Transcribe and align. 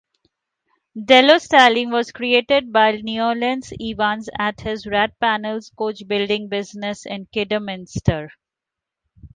Dellow 0.97 1.37
styling 1.37 1.91
was 1.91 2.11
created 2.11 2.73
by 2.73 2.89
Lionel 3.05 3.43
Evans 3.79 4.29
at 4.39 4.61
his 4.61 4.87
Radpanels 4.87 5.71
coachbuilding 5.75 6.49
business 6.49 7.05
in 7.05 7.27
Kidderminster. 7.27 8.31